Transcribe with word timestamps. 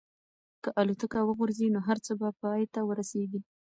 که 0.63 0.69
الوتکه 0.79 1.19
وغورځي 1.25 1.67
نو 1.73 1.79
هر 1.87 1.97
څه 2.05 2.11
به 2.19 2.27
پای 2.41 2.63
ته 2.73 2.79
ورسېږي. 2.83 3.39